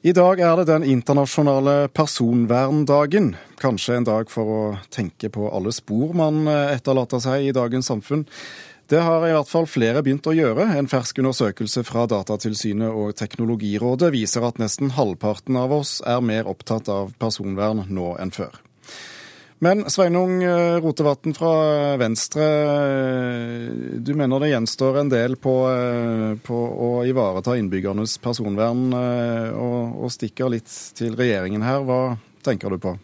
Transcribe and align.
I 0.00 0.14
dag 0.16 0.40
er 0.40 0.54
det 0.56 0.70
den 0.70 0.84
internasjonale 0.88 1.90
personverndagen. 1.92 3.34
Kanskje 3.60 3.98
en 3.98 4.06
dag 4.08 4.30
for 4.32 4.48
å 4.48 4.60
tenke 4.88 5.28
på 5.28 5.50
alle 5.52 5.74
spor 5.76 6.14
man 6.16 6.46
etterlater 6.48 7.20
seg 7.20 7.44
i 7.44 7.52
dagens 7.52 7.90
samfunn. 7.92 8.22
Det 8.88 9.02
har 9.04 9.26
i 9.28 9.34
hvert 9.36 9.50
fall 9.50 9.68
flere 9.68 10.00
begynt 10.00 10.24
å 10.24 10.32
gjøre. 10.32 10.70
En 10.80 10.88
fersk 10.88 11.20
undersøkelse 11.20 11.84
fra 11.84 12.06
Datatilsynet 12.08 12.88
og 12.88 13.12
Teknologirådet 13.20 14.08
viser 14.16 14.48
at 14.48 14.56
nesten 14.62 14.96
halvparten 14.96 15.60
av 15.60 15.76
oss 15.82 15.98
er 16.08 16.24
mer 16.24 16.48
opptatt 16.48 16.88
av 16.88 17.12
personvern 17.20 17.84
nå 17.92 18.14
enn 18.24 18.32
før. 18.32 18.56
Men 19.60 19.84
Sveinung 19.92 20.38
Rotevatn 20.80 21.36
fra 21.36 21.52
Venstre, 22.00 22.46
du 24.00 24.14
mener 24.16 24.40
det 24.40 24.54
gjenstår 24.54 25.02
en 25.02 25.12
del 25.12 25.36
på, 25.36 25.52
på 26.48 26.60
å 26.88 26.89
ivareta 27.08 27.56
innbyggernes 27.58 28.18
personvern, 28.22 28.90
og, 28.94 30.00
og 30.04 30.12
stikker 30.12 30.52
litt 30.52 30.70
til 30.98 31.16
regjeringen 31.18 31.64
her. 31.64 31.84
Hva 31.86 32.00
tenker 32.46 32.74
du 32.74 32.80
på? 32.82 32.96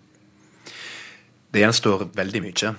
Det 1.57 1.63
gjenstår 1.63 2.09
veldig 2.13 2.41
mye. 2.45 2.71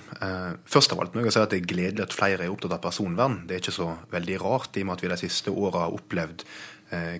Først 0.70 0.92
av 0.94 1.00
alt 1.02 1.14
må 1.16 1.24
jeg 1.24 1.34
si 1.34 1.40
at 1.42 1.50
det 1.50 1.62
er 1.62 1.70
gledelig 1.70 2.04
at 2.04 2.14
flere 2.14 2.44
er 2.44 2.52
opptatt 2.52 2.76
av 2.76 2.82
personvern. 2.84 3.40
Det 3.48 3.56
er 3.56 3.62
ikke 3.64 3.74
så 3.74 3.88
veldig 4.12 4.36
rart, 4.44 4.76
i 4.76 4.84
og 4.84 4.90
med 4.90 4.98
at 4.98 5.02
vi 5.02 5.10
de 5.10 5.18
siste 5.24 5.50
åra 5.50 5.86
har 5.86 5.96
opplevd 5.96 6.44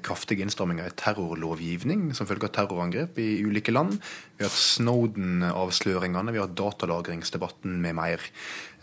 kraftige 0.01 0.47
innstramminger 0.47 0.87
i 0.89 0.95
terrorlovgivning 0.97 2.07
som 2.17 2.29
følge 2.29 2.49
av 2.49 2.55
terrorangrep 2.57 3.19
i 3.21 3.43
ulike 3.45 3.75
land. 3.75 3.99
Vi 4.39 4.45
har 4.45 4.49
hatt 4.49 4.63
Snowden-avsløringene, 4.63 6.33
vi 6.33 6.41
har 6.41 6.47
hatt 6.47 6.57
datalagringsdebatten 6.57 7.75
med 7.83 7.99
mer. 7.99 8.23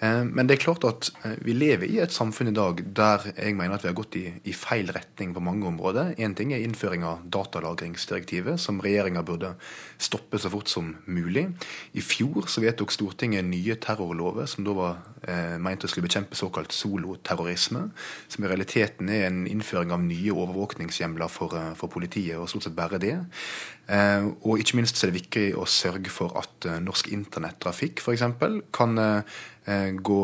Men 0.01 0.43
det 0.43 0.57
er 0.57 0.59
klart 0.59 0.83
at 0.83 1.07
vi 1.45 1.53
lever 1.55 1.87
i 1.87 2.01
et 2.03 2.11
samfunn 2.11 2.49
i 2.51 2.55
dag 2.55 2.81
der 2.97 3.23
jeg 3.31 3.55
mener 3.55 3.77
at 3.77 3.85
vi 3.85 3.87
har 3.87 3.95
gått 3.95 4.17
i, 4.19 4.25
i 4.43 4.53
feil 4.55 4.89
retning 4.91 5.31
på 5.33 5.43
mange 5.43 5.67
områder. 5.69 6.13
Én 6.19 6.35
ting 6.35 6.51
er 6.53 6.63
innføring 6.65 7.05
av 7.07 7.23
datalagringsdirektivet, 7.31 8.59
som 8.59 8.81
regjeringa 8.83 9.23
burde 9.25 9.53
stoppe 10.01 10.39
så 10.41 10.51
fort 10.51 10.67
som 10.71 10.91
mulig. 11.07 11.45
I 11.95 12.03
fjor 12.03 12.49
så 12.51 12.63
vedtok 12.65 12.91
Stortinget 12.91 13.47
nye 13.47 13.77
terrorlover 13.81 14.49
som 14.51 14.67
da 14.67 14.75
var 14.75 14.99
eh, 15.23 15.55
meint 15.61 15.85
å 15.85 15.89
skulle 15.91 16.09
bekjempe 16.09 16.37
såkalt 16.37 16.75
soloterrorisme, 16.75 17.87
som 18.27 18.45
i 18.45 18.51
realiteten 18.51 19.09
er 19.09 19.29
en 19.29 19.45
innføring 19.49 19.93
av 19.95 20.03
nye 20.03 20.35
overvåkningshjemler 20.35 21.31
for, 21.31 21.55
for 21.79 21.91
politiet, 21.91 22.37
og 22.39 22.49
stort 22.51 22.67
sett 22.67 22.77
bare 22.77 22.99
det. 23.01 23.15
Eh, 23.87 24.27
og 24.43 24.61
ikke 24.61 24.79
minst 24.79 24.97
så 24.97 25.05
er 25.07 25.13
det 25.13 25.21
viktig 25.21 25.47
å 25.61 25.67
sørge 25.69 26.11
for 26.13 26.35
at 26.39 26.69
eh, 26.69 26.79
norsk 26.83 27.11
internettrafikk 27.13 28.01
f.eks. 28.01 28.25
kan 28.75 29.01
eh, 29.01 29.35
gå 30.05 30.19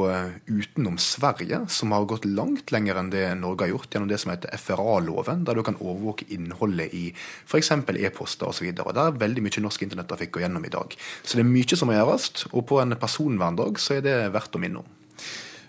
utenom 0.45 0.97
Sverige, 1.01 1.63
som 1.67 1.91
har 1.95 2.05
gått 2.05 2.27
langt 2.29 2.71
lenger 2.71 2.99
enn 2.99 3.09
det 3.09 3.23
Norge 3.39 3.65
har 3.65 3.71
gjort, 3.73 3.89
gjennom 3.93 4.11
det 4.11 4.19
som 4.21 4.33
heter 4.33 4.53
FRA-loven, 4.61 5.45
der 5.47 5.57
du 5.57 5.63
kan 5.65 5.79
overvåke 5.79 6.27
innholdet 6.29 6.93
i 6.93 7.07
f.eks. 7.49 7.71
e-poster 7.73 8.51
osv. 8.51 8.69
Det 8.69 8.85
er 8.85 9.19
veldig 9.25 9.45
mye 9.45 9.65
norsk 9.65 9.87
internettrafikk 9.87 10.37
å 10.37 10.45
gjennom 10.45 10.65
i 10.65 10.73
dag. 10.73 10.93
Så 11.23 11.39
det 11.39 11.45
er 11.45 11.53
mye 11.53 11.79
som 11.79 11.89
må 11.89 11.97
gjøres, 11.97 12.31
og 12.51 12.67
på 12.69 12.81
en 12.83 12.97
personverndag 13.01 13.81
så 13.81 13.97
er 13.97 14.05
det 14.05 14.17
verdt 14.35 14.57
å 14.57 14.61
minne 14.61 14.85
om. 14.85 14.97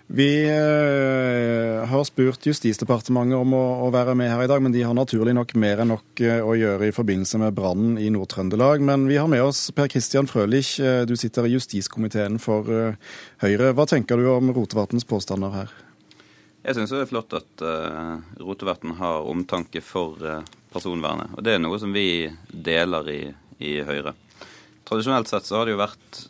Vi 0.07 0.47
har 1.87 2.03
spurt 2.03 2.45
Justisdepartementet 2.45 3.37
om 3.39 3.53
å, 3.55 3.87
være 3.93 4.13
med 4.19 4.29
her 4.29 4.43
i 4.43 4.49
dag, 4.51 4.61
men 4.61 4.73
de 4.75 4.83
har 4.83 4.93
naturlig 4.97 5.33
nok 5.33 5.53
mer 5.57 5.81
enn 5.81 5.93
nok 5.93 6.21
å 6.21 6.55
gjøre 6.59 6.89
i 6.89 6.93
forbindelse 6.93 7.39
med 7.41 7.55
brannen 7.57 7.95
i 7.97 8.09
Nord-Trøndelag. 8.13 8.83
Men 8.83 9.07
vi 9.09 9.17
har 9.17 9.31
med 9.31 9.41
oss 9.41 9.71
Per 9.75 9.87
Christian 9.89 10.27
Frølich, 10.29 10.75
du 11.07 11.15
sitter 11.17 11.47
i 11.47 11.55
justiskomiteen 11.55 12.37
for 12.43 12.67
Høyre. 13.41 13.71
Hva 13.73 13.87
tenker 13.89 14.19
du 14.19 14.27
om 14.33 14.51
Rotevatns 14.53 15.07
påstander 15.07 15.55
her? 15.55 15.71
Jeg 16.63 16.77
syns 16.77 16.93
det 16.93 17.01
er 17.05 17.09
flott 17.09 17.33
at 17.39 17.63
Rotevatn 18.43 18.93
har 18.99 19.25
omtanke 19.31 19.81
for 19.83 20.19
personvernet. 20.73 21.33
Og 21.37 21.47
det 21.47 21.55
er 21.55 21.63
noe 21.63 21.79
som 21.81 21.95
vi 21.95 22.27
deler 22.51 23.09
i, 23.11 23.21
i 23.63 23.79
Høyre. 23.87 24.13
Tradisjonelt 24.83 25.31
sett 25.31 25.47
så 25.47 25.59
har 25.59 25.67
det 25.67 25.75
jo 25.77 25.81
vært 25.81 26.23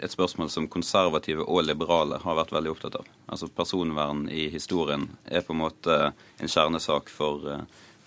et 0.00 0.12
spørsmål 0.12 0.50
som 0.52 0.68
konservative 0.70 1.44
og 1.44 1.64
liberale 1.66 2.20
har 2.22 2.38
vært 2.38 2.52
veldig 2.54 2.72
opptatt 2.72 2.98
av. 3.00 3.08
Altså 3.30 3.48
Personvern 3.52 4.26
i 4.32 4.48
historien 4.52 5.08
er 5.24 5.44
på 5.44 5.54
en 5.54 5.62
måte 5.62 5.96
en 6.10 6.50
kjernesak 6.50 7.10
for, 7.12 7.44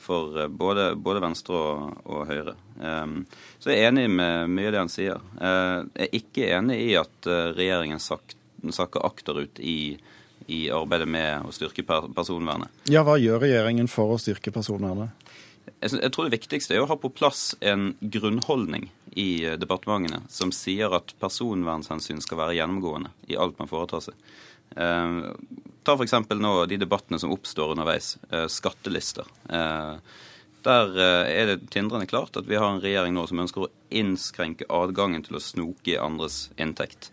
for 0.02 0.40
både, 0.50 0.94
både, 0.96 1.24
Venstre 1.24 1.60
og, 1.60 2.00
og 2.06 2.26
Høyre. 2.30 2.56
Um, 2.80 3.22
så 3.60 3.72
jeg 3.72 3.84
er 3.84 3.92
enig 3.92 4.08
med 4.12 4.50
mye 4.54 4.72
av 4.72 4.76
det 4.76 4.84
han 4.84 4.94
sier. 4.94 5.22
Uh, 5.38 5.86
jeg 5.94 6.10
er 6.10 6.18
ikke 6.20 6.50
enig 6.58 6.80
i 6.88 6.92
at 7.00 7.32
regjeringen 7.58 8.02
sak, 8.04 8.36
sakker 8.74 9.06
akterut 9.06 9.62
i, 9.62 9.96
i 10.48 10.66
arbeidet 10.74 11.10
med 11.10 11.48
å 11.48 11.54
styrke 11.56 11.86
personvernet. 11.86 12.84
Ja, 12.92 13.06
Hva 13.08 13.20
gjør 13.22 13.44
regjeringen 13.46 13.92
for 13.92 14.16
å 14.16 14.22
styrke 14.22 14.54
personvernet? 14.56 15.14
Jeg 15.84 16.12
tror 16.12 16.28
det 16.28 16.38
viktigste 16.38 16.76
er 16.76 16.84
å 16.84 16.88
ha 16.90 16.96
på 17.00 17.12
plass 17.12 17.54
en 17.64 17.94
grunnholdning 18.00 18.90
i 19.20 19.58
departementene 19.60 20.24
som 20.32 20.52
sier 20.56 20.94
at 20.96 21.14
personvernhensyn 21.22 22.22
skal 22.24 22.40
være 22.40 22.58
gjennomgående 22.58 23.14
i 23.32 23.38
alt 23.40 23.60
man 23.60 23.70
foretar 23.72 24.04
seg. 24.06 24.18
Eh, 24.76 25.18
ta 25.84 25.96
f.eks. 25.96 26.16
nå 26.40 26.54
de 26.66 26.80
debattene 26.82 27.20
som 27.22 27.34
oppstår 27.36 27.76
underveis. 27.76 28.18
Eh, 28.32 28.48
skattelister. 28.48 29.28
Eh, 29.50 29.96
der 30.64 30.96
er 31.28 31.50
det 31.50 31.72
tindrende 31.74 32.08
klart 32.08 32.38
at 32.40 32.48
vi 32.48 32.56
har 32.56 32.70
en 32.72 32.80
regjering 32.80 33.12
nå 33.18 33.26
som 33.28 33.42
ønsker 33.44 33.66
å 33.66 33.72
innskrenke 33.92 34.70
adgangen 34.72 35.26
til 35.26 35.36
å 35.36 35.44
snoke 35.44 35.92
i 35.92 36.00
andres 36.00 36.46
inntekt. 36.56 37.10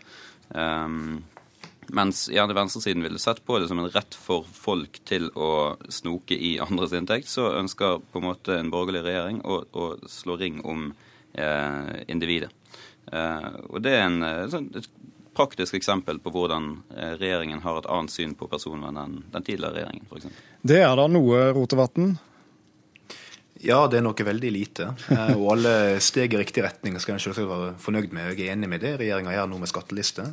Mens 1.91 2.29
gjerne 2.31 2.55
venstresiden 2.55 3.03
ville 3.03 3.19
sett 3.19 3.41
på 3.43 3.59
det 3.59 3.67
som 3.67 3.81
en 3.83 3.89
rett 3.91 4.15
for 4.15 4.47
folk 4.47 5.01
til 5.03 5.27
å 5.35 5.75
snoke 5.91 6.37
i 6.39 6.53
andres 6.63 6.95
inntekt, 6.95 7.27
så 7.27 7.49
ønsker 7.59 7.99
på 8.13 8.21
en 8.21 8.29
måte 8.29 8.55
en 8.55 8.71
borgerlig 8.71 9.03
regjering 9.09 9.41
å, 9.43 9.57
å 9.67 9.87
slå 10.07 10.37
ring 10.39 10.61
om 10.63 10.93
eh, 10.93 11.10
individet. 12.11 12.51
Eh, 13.11 13.47
og 13.69 13.81
det 13.83 13.95
er 13.97 14.05
en, 14.07 14.19
sånn, 14.51 14.69
et 14.77 14.89
praktisk 15.35 15.75
eksempel 15.79 16.19
på 16.21 16.33
hvordan 16.33 16.73
eh, 16.95 17.13
regjeringen 17.19 17.63
har 17.63 17.79
et 17.79 17.89
annet 17.91 18.13
syn 18.13 18.35
på 18.37 18.49
personvern 18.51 18.99
enn 18.99 19.15
den 19.33 19.47
tidligere 19.47 19.79
regjeringen, 19.79 20.07
f.eks. 20.09 20.43
Det 20.67 20.81
er 20.83 20.93
da 20.99 21.07
noe, 21.11 21.47
Rotevatn? 21.55 22.13
Ja, 23.61 23.83
det 23.85 23.99
er 23.99 24.03
noe 24.05 24.25
veldig 24.25 24.49
lite. 24.53 24.87
Eh, 25.13 25.35
og 25.35 25.51
alle 25.53 25.99
steg 26.01 26.33
i 26.33 26.39
riktig 26.39 26.63
retning 26.65 26.95
skal 27.01 27.13
en 27.15 27.21
selvsagt 27.21 27.49
være 27.49 27.73
fornøyd 27.81 28.13
med. 28.15 28.31
Jeg 28.33 28.47
er 28.47 28.55
enig 28.55 28.69
med 28.71 28.81
det 28.81 28.95
regjeringa 28.97 29.35
gjør 29.35 29.51
nå 29.51 29.59
med 29.61 29.69
skatteliste. 29.69 30.25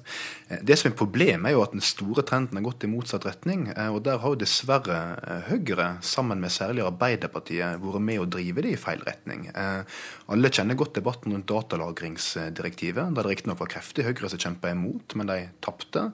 Eh, 0.48 0.62
det 0.64 0.78
som 0.80 0.88
er 0.88 0.96
problemet, 0.96 1.50
er 1.50 1.56
jo 1.56 1.64
at 1.64 1.74
den 1.76 1.84
store 1.84 2.24
trenden 2.24 2.56
har 2.56 2.64
gått 2.64 2.86
i 2.86 2.90
motsatt 2.90 3.26
retning. 3.28 3.66
Eh, 3.74 3.90
og 3.92 4.00
der 4.06 4.22
har 4.22 4.32
jo 4.32 4.40
dessverre 4.40 4.96
Høyre, 5.48 5.90
sammen 6.04 6.40
med 6.40 6.54
særlig 6.54 6.86
Arbeiderpartiet, 6.86 7.82
vært 7.82 8.06
med 8.06 8.22
å 8.22 8.28
drive 8.32 8.64
det 8.64 8.72
i 8.72 8.80
feil 8.80 9.04
retning. 9.04 9.46
Alle 9.52 10.50
kjenner 10.52 10.78
godt 10.78 10.96
debatten 10.96 11.34
rundt 11.34 11.48
datalagringsdirektivet, 11.50 13.12
der 13.12 13.26
det 13.26 13.32
riktignok 13.34 13.60
var 13.60 13.72
kreftig 13.74 14.06
Høyre 14.06 14.32
som 14.32 14.40
kjempa 14.40 14.72
imot, 14.72 15.16
men 15.20 15.28
de 15.30 15.38
tapte. 15.64 16.06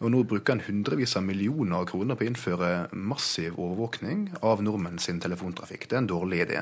Og 0.00 0.14
nå 0.14 0.22
bruker 0.28 0.54
en 0.54 0.64
hundrevis 0.68 1.16
av 1.18 1.26
millioner 1.26 1.80
av 1.80 1.90
kroner 1.90 2.18
på 2.18 2.26
å 2.26 2.30
innføre 2.30 2.72
massiv 2.94 3.58
overvåkning 3.58 4.28
av 4.46 4.62
nordmenn 4.64 5.02
sin 5.02 5.22
telefontrafikk. 5.22 5.88
Det 5.90 5.98
er 5.98 6.04
en 6.04 6.12
dårlig 6.14 6.44
idé. 6.46 6.59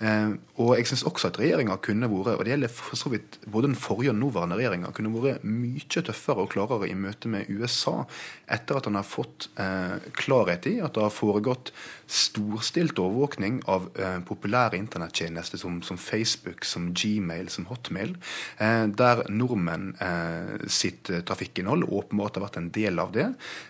Eh, 0.00 0.34
og 0.62 0.74
jeg 0.78 0.88
syns 0.90 1.04
også 1.08 1.30
at 1.30 1.40
regjeringa 1.40 1.76
kunne 1.84 2.10
vært, 2.10 2.38
og 2.38 2.44
det 2.46 2.54
gjelder 2.54 2.72
for 2.72 2.98
så 2.98 3.12
vidt 3.12 3.38
både 3.46 3.70
den 3.70 3.78
forrige 3.78 4.12
og 4.14 4.18
nåværende 4.20 4.58
regjeringa, 4.60 4.92
kunne 4.94 5.12
vært 5.14 5.46
mye 5.46 6.04
tøffere 6.04 6.44
og 6.44 6.52
klarere 6.54 6.90
i 6.90 6.96
møte 6.98 7.30
med 7.32 7.50
USA 7.50 8.04
etter 8.50 8.78
at 8.78 8.88
han 8.88 8.98
har 8.98 9.06
fått 9.08 9.48
eh, 9.60 9.96
klarhet 10.18 10.68
i 10.70 10.76
at 10.84 10.96
det 10.96 11.04
har 11.04 11.14
foregått 11.14 11.72
storstilt 12.10 12.98
overvåkning 13.00 13.62
av 13.70 13.88
eh, 13.98 14.18
populære 14.26 14.78
internettjenester 14.78 15.60
som, 15.60 15.80
som, 15.86 15.98
Facebook, 16.00 16.64
som 16.68 16.90
Gmail, 16.94 17.48
som 17.52 17.66
Hotmail, 17.70 18.14
der 18.58 19.22
nordmenn 19.32 19.94
sitt 20.70 21.08
trafikkinnhold 21.26 21.86
åpenbart 21.88 22.36
har 22.38 22.44
vært 22.46 22.58
en 22.60 22.70
del 22.74 23.00
av 23.02 23.12
det, 23.14 23.26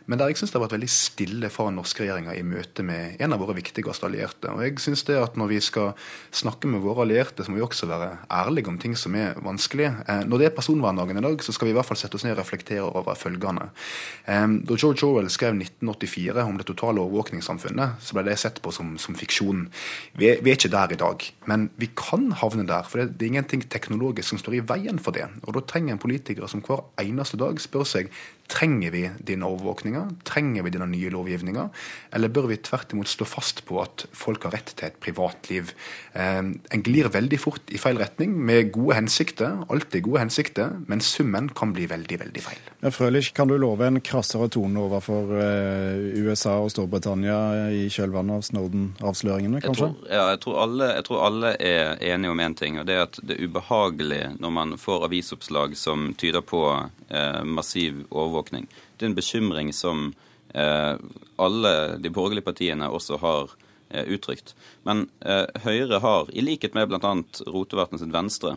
men 0.06 0.20
der 0.20 0.30
jeg 0.30 0.40
syns 0.40 0.52
det 0.52 0.58
har 0.58 0.64
vært 0.66 0.76
veldig 0.76 0.90
stille 0.90 1.50
fra 1.52 1.70
norske 1.74 2.04
regjeringer 2.04 2.38
i 2.38 2.44
møte 2.46 2.84
med 2.86 3.20
en 3.22 3.34
av 3.34 3.42
våre 3.42 3.56
viktigste 3.58 4.08
allierte. 4.08 4.50
Og 4.52 4.64
jeg 4.64 4.78
synes 4.82 5.04
det 5.08 5.18
at 5.20 5.36
Når 5.36 5.50
vi 5.50 5.60
skal 5.64 5.92
snakke 6.34 6.68
med 6.70 6.82
våre 6.84 7.04
allierte, 7.04 7.44
så 7.44 7.52
må 7.52 7.58
vi 7.58 7.64
også 7.64 7.88
være 7.90 8.10
ærlige 8.32 8.70
om 8.70 8.78
ting 8.80 8.96
som 8.98 9.14
er 9.18 9.38
vanskelig. 9.44 9.90
Eh, 10.08 10.22
når 10.28 10.40
det 10.40 10.48
er 10.48 10.56
personverndagen 10.56 11.20
i 11.20 11.24
dag, 11.24 11.42
så 11.44 11.54
skal 11.54 11.68
vi 11.68 11.74
i 11.74 11.76
hvert 11.78 11.88
fall 11.88 12.00
sette 12.00 12.18
oss 12.18 12.26
ned 12.26 12.36
og 12.36 12.42
reflektere 12.42 12.84
over 12.84 13.18
følgende. 13.18 13.70
Eh, 14.26 14.46
da 14.68 14.78
George 14.78 15.06
Orwell 15.06 15.30
skrev 15.32 15.56
1984 15.56 16.44
om 16.44 16.60
det 16.60 16.68
totale 16.70 17.02
overvåkningssamfunnet, 17.02 17.98
så 18.04 18.18
ble 18.18 18.26
det 18.28 18.38
sett 18.42 18.60
på 18.64 18.72
som, 18.74 18.94
som 19.00 19.16
fiksjon. 19.18 19.66
Vi 20.20 20.30
er, 20.32 20.42
vi 20.44 20.52
er, 20.52 20.60
ikke 20.60 20.72
der 20.74 20.94
i 20.94 21.00
dag, 21.00 21.26
men 21.50 21.68
vi 21.80 21.90
kan 21.96 22.30
havne 22.40 22.66
der. 22.68 22.86
For 22.88 23.02
det, 23.02 23.18
det, 23.18 23.26
er 23.26 23.34
ingenting 23.34 23.64
teknologisk 23.68 24.34
som 24.34 24.42
står 24.42 24.60
i 24.60 24.64
veien 24.68 25.00
for 25.02 25.16
det. 25.16 25.26
Og 25.44 25.56
da 25.56 25.64
trenger 25.64 25.96
en 25.96 26.02
politikere 26.02 26.48
som 26.50 26.62
hver 26.64 26.86
eneste 27.02 27.40
dag 27.40 27.58
spør 27.62 27.88
seg 27.88 28.12
Trenger 28.50 28.94
vi 28.94 29.02
denne 29.20 29.48
overvåkninga? 29.50 30.04
Trenger 30.24 30.64
vi 30.64 30.72
denne 30.74 30.88
nye 30.88 31.10
lovgivninga? 31.12 31.68
Eller 32.16 32.32
bør 32.32 32.48
vi 32.52 32.60
tvert 32.62 32.94
imot 32.94 33.10
stå 33.10 33.26
fast 33.28 33.64
på 33.68 33.80
at 33.82 34.06
folk 34.14 34.46
har 34.48 34.56
rett 34.56 34.72
til 34.72 34.88
et 34.88 34.96
privatliv? 35.02 35.74
Eh, 36.14 36.40
en 36.40 36.84
glir 36.86 37.10
veldig 37.12 37.40
fort 37.40 37.74
i 37.74 37.80
feil 37.80 38.00
retning 38.00 38.32
med 38.32 38.72
gode 38.74 38.96
hensikter, 38.98 39.60
alltid 39.68 40.06
gode 40.08 40.24
hensikter, 40.24 40.78
men 40.88 41.04
summen 41.04 41.50
kan 41.56 41.74
bli 41.76 41.88
veldig, 41.90 42.20
veldig 42.24 42.44
feil. 42.44 42.64
Men 42.80 42.94
Frølich, 42.94 43.32
kan 43.36 43.50
du 43.50 43.58
love 43.60 43.86
en 43.86 44.00
krassere 44.04 44.48
tone 44.52 44.80
overfor 44.86 45.36
eh, 45.40 46.16
USA 46.24 46.56
og 46.62 46.72
Storbritannia 46.72 47.68
i 47.74 47.86
kjølvannet 47.92 48.40
av 48.40 48.48
Snowden-avsløringene, 48.48 49.60
kanskje? 49.64 49.90
Jeg 49.92 50.00
tror, 50.00 50.10
ja, 50.14 50.26
jeg 50.32 50.42
tror, 50.44 50.60
alle, 50.64 50.90
jeg 50.98 51.08
tror 51.08 51.24
alle 51.28 51.54
er 51.60 52.04
enige 52.14 52.32
om 52.32 52.40
én 52.40 52.54
en 52.54 52.58
ting, 52.58 52.78
og 52.78 52.86
det 52.86 52.94
er 52.94 53.06
at 53.08 53.18
det 53.22 53.36
er 53.36 53.48
ubehagelig 53.48 54.22
når 54.42 54.54
man 54.54 54.76
får 54.80 55.06
avisoppslag 55.08 55.76
som 55.78 56.12
tyder 56.18 56.44
på 56.46 56.62
eh, 57.08 57.42
massiv 57.44 58.04
overvåkning. 58.10 58.43
Det 58.52 59.06
er 59.06 59.10
en 59.10 59.16
bekymring 59.16 59.72
som 59.72 60.10
eh, 60.54 60.94
alle 61.36 61.74
de 61.98 62.12
borgerlige 62.12 62.46
partiene 62.46 62.90
også 62.90 63.18
har 63.22 63.54
eh, 63.90 64.04
uttrykt. 64.04 64.54
Men 64.82 65.08
eh, 65.20 65.46
Høyre 65.64 66.00
har, 66.04 66.30
i 66.32 66.44
likhet 66.44 66.74
med 66.74 66.90
bl.a. 66.90 67.14
Rotevatn 67.46 68.00
sitt 68.00 68.14
Venstre, 68.14 68.56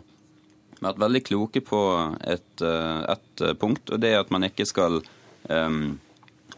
vært 0.82 1.00
veldig 1.02 1.24
kloke 1.26 1.62
på 1.66 1.82
et, 2.22 2.52
eh, 2.62 3.00
et, 3.14 3.46
punkt, 3.60 3.90
og 3.90 4.02
det 4.04 4.14
er 4.14 4.22
at 4.22 4.34
man 4.34 4.46
ikke 4.48 4.68
skal 4.68 5.02
um, 5.50 5.98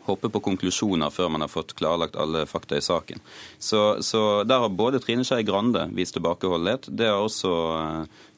hoppe 0.09 0.31
på 0.33 0.41
konklusjoner 0.50 1.13
før 1.13 1.31
man 1.33 1.45
har 1.45 1.51
fått 1.51 1.75
klarlagt 1.79 2.17
alle 2.19 2.45
fakta 2.50 2.77
i 2.77 2.85
saken. 2.85 3.21
Så, 3.57 3.81
så 4.06 4.44
der 4.47 4.65
har 4.65 4.73
både 4.73 5.01
Trine 5.03 5.25
Skei 5.27 5.44
Grande 5.47 5.88
vist 5.95 6.17
tilbakeholdenhet. 6.17 6.89
Det 6.91 7.09
har 7.09 7.23
også 7.23 7.51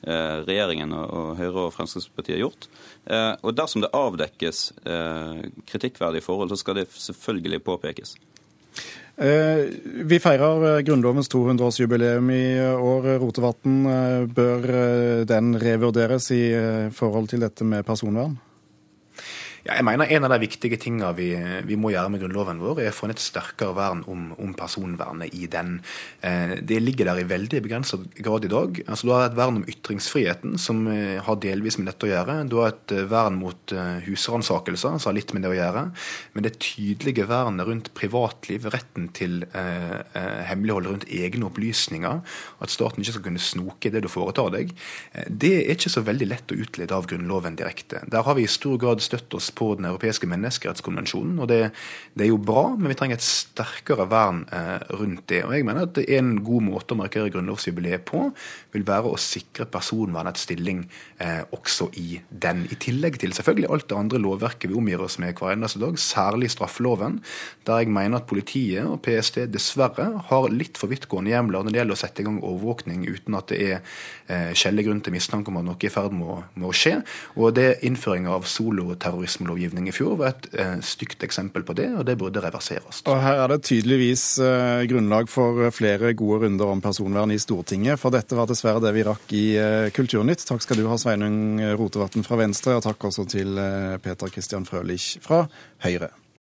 eh, 0.05 0.41
regjeringen 0.47 0.95
og, 0.97 1.05
og, 1.09 1.29
Høyre 1.39 1.67
og 1.67 1.75
Fremskrittspartiet 1.75 2.41
gjort. 2.41 2.67
Eh, 3.05 3.33
og 3.41 3.55
dersom 3.57 3.85
det 3.85 3.93
avdekkes 3.97 4.65
eh, 4.85 5.47
kritikkverdige 5.71 6.25
forhold, 6.25 6.53
så 6.53 6.61
skal 6.61 6.81
det 6.81 6.89
selvfølgelig 6.95 7.63
påpekes. 7.67 8.17
Eh, 9.21 9.67
vi 10.07 10.17
feirer 10.23 10.63
eh, 10.65 10.83
Grunnlovens 10.87 11.29
200-årsjubileum 11.29 12.31
i 12.33 12.45
år. 12.71 13.09
Rotevatn, 13.21 13.81
eh, 13.85 14.23
bør 14.25 14.65
den 15.29 15.53
revurderes 15.61 16.31
i 16.31 16.43
forhold 16.95 17.29
til 17.29 17.43
dette 17.45 17.67
med 17.67 17.85
personvern? 17.85 18.39
Ja, 19.61 19.75
jeg 19.77 19.85
mener 19.85 20.09
En 20.09 20.25
av 20.25 20.31
de 20.33 20.39
viktige 20.41 20.77
tingene 20.81 21.11
vi, 21.13 21.27
vi, 21.69 21.75
må 21.77 21.91
gjøre 21.93 22.09
med 22.09 22.23
grunnloven 22.23 22.61
vår, 22.63 22.79
er 22.81 22.89
å 22.89 22.95
få 22.97 23.09
et 23.13 23.21
sterkere 23.21 23.75
vern 23.77 23.99
om, 24.09 24.31
om 24.41 24.55
personvernet 24.57 25.35
i 25.37 25.45
den. 25.51 25.75
Eh, 26.25 26.55
det 26.65 26.79
ligger 26.81 27.11
der 27.11 27.21
i 27.21 27.27
veldig 27.29 27.59
begrenset 27.61 28.07
grad 28.17 28.47
i 28.47 28.49
dag. 28.49 28.79
Altså, 28.87 29.05
du 29.05 29.11
har 29.13 29.27
et 29.27 29.37
vern 29.37 29.59
om 29.59 29.67
ytringsfriheten, 29.69 30.55
som 30.61 30.81
eh, 30.89 31.19
har 31.21 31.37
delvis 31.43 31.77
med 31.77 31.91
dette 31.91 32.07
å 32.07 32.09
gjøre. 32.09 32.39
Du 32.49 32.57
har 32.57 32.71
et 32.71 32.95
eh, 32.95 33.05
vern 33.11 33.37
mot 33.37 33.75
eh, 33.75 33.99
husransakelser, 34.07 34.97
som 34.97 35.11
har 35.11 35.17
litt 35.19 35.35
med 35.37 35.45
det 35.45 35.51
å 35.53 35.59
gjøre. 35.59 35.85
Men 36.33 36.47
det 36.47 36.55
tydelige 36.65 37.27
vernet 37.29 37.69
rundt 37.69 37.91
privatliv, 37.97 38.65
retten 38.73 39.11
til 39.13 39.43
hemmelighold 39.51 40.87
rundt 40.89 41.07
egne 41.11 41.45
opplysninger, 41.47 42.21
at 42.63 42.73
staten 42.73 43.03
ikke 43.03 43.15
skal 43.15 43.25
kunne 43.27 43.43
snoke 43.43 43.91
det 43.93 44.01
du 44.03 44.09
foretar 44.11 44.51
deg, 44.53 44.73
det 45.27 45.53
er 45.59 45.73
ikke 45.75 45.91
så 45.93 46.03
veldig 46.05 46.27
lett 46.29 46.53
å 46.53 46.57
utlede 46.63 46.95
av 46.95 47.07
Grunnloven 47.09 47.57
direkte. 47.59 48.01
Der 48.11 48.25
har 48.25 48.37
vi 48.37 48.45
i 48.45 48.51
stor 48.51 48.79
grad 48.81 49.03
støtt 49.03 49.33
oss 49.37 49.50
på 49.55 49.73
Den 49.75 49.87
europeiske 49.89 50.27
menneskerettskonvensjonen. 50.29 51.39
og 51.39 51.47
det, 51.51 51.71
det, 52.13 52.25
er 52.25 52.31
jo 52.31 52.37
bra, 52.37 52.75
men 52.77 52.91
vi 52.91 52.97
trenger 52.99 53.19
et 53.19 53.25
sterkere 53.25 54.07
vern 54.11 54.43
eh, 54.51 54.79
rundt 54.99 55.27
det. 55.31 55.43
Og 55.45 55.55
jeg 55.55 55.67
mener 55.67 55.87
at 55.87 55.97
En 56.11 56.43
god 56.43 56.65
måte 56.65 56.95
å 56.95 56.99
markere 56.99 57.31
grunnlovsjubileet 57.31 58.05
på 58.07 58.23
vil 58.73 58.85
være 58.87 59.11
å 59.11 59.19
sikre 59.19 59.67
personvernets 59.69 60.45
stilling 60.47 60.83
eh, 61.19 61.43
også 61.51 61.91
i 61.99 62.19
den. 62.29 62.65
I 62.71 62.79
tillegg 62.81 63.19
til 63.21 63.35
selvfølgelig 63.35 63.71
alt 63.71 63.89
det 63.89 63.97
andre 63.97 64.21
lovverket 64.21 64.71
vi 64.71 64.77
omgir 64.77 65.03
oss 65.03 65.19
med 65.21 65.35
hver 65.37 65.55
eneste 65.55 65.81
dag, 65.81 65.97
særlig 65.99 66.51
straffeloven, 66.53 67.19
der 67.67 67.83
jeg 67.83 67.93
mener 67.93 68.21
at 68.21 68.29
politiet 68.29 68.87
og 68.87 69.01
PST 69.05 69.43
dessverre 69.51 70.07
har 70.29 70.49
litt 70.51 70.79
for 70.79 70.91
vidtgående 70.91 71.33
hjemler 71.33 71.63
når 71.63 71.73
det 71.73 71.81
gjelder 71.81 71.97
å 71.97 72.01
sette 72.01 72.23
i 72.23 72.27
gang 72.27 72.39
overvåkning 72.41 73.05
uten 73.09 73.37
at 73.37 73.51
det 73.51 73.61
er 73.61 73.81
eh, 74.27 74.81
grunn 74.81 75.01
til 75.03 75.15
mistanke 75.15 75.51
om 75.51 75.59
at 75.59 75.67
noe 75.67 75.77
er 75.79 75.89
i 75.89 75.93
ferd 75.93 76.15
med, 76.15 76.47
med 76.55 76.69
å 76.69 76.75
skje. 76.75 76.99
Og 77.37 77.55
det 77.57 77.67
er 77.67 77.85
innføring 77.87 78.27
av 78.31 78.47
soloterrorisme 78.49 79.40
terrorismelovgivning 79.41 79.89
i 79.89 79.91
fjor 79.91 80.17
var 80.17 80.33
et 80.33 80.47
eh, 80.53 80.79
stygt 80.81 81.23
eksempel 81.23 81.63
på 81.63 81.73
det, 81.73 81.89
og 81.95 82.05
det 82.05 82.17
burde 82.17 82.41
reverseres. 82.41 83.01
Og 83.05 83.21
Her 83.21 83.43
er 83.43 83.47
det 83.51 83.63
tydeligvis 83.63 84.39
eh, 84.39 84.85
grunnlag 84.89 85.29
for 85.29 85.69
flere 85.71 86.13
gode 86.13 86.45
runder 86.45 86.71
om 86.71 86.81
personvern 86.81 87.31
i 87.31 87.39
Stortinget. 87.39 87.99
For 87.99 88.11
dette 88.11 88.35
var 88.35 88.47
dessverre 88.49 88.81
det 88.81 88.93
vi 88.93 89.05
rakk 89.07 89.33
i 89.33 89.45
eh, 89.57 89.89
Kulturnytt. 89.91 90.45
Takk 90.45 90.61
skal 90.63 90.81
du 90.81 90.87
ha, 90.87 90.97
Sveinung 90.97 91.59
Rotevatn 91.77 92.25
fra 92.25 92.39
Venstre, 92.41 92.77
og 92.77 92.85
takk 92.85 93.09
også 93.09 93.27
til 93.29 93.57
eh, 93.57 93.97
Peter 94.01 94.31
Christian 94.31 94.67
Frølich 94.67 95.17
fra 95.23 95.45
Høyre. 95.85 96.13